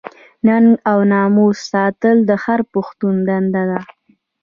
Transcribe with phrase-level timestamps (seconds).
[0.45, 3.79] ننګ او ناموس ساتل د هر پښتون دنده ده.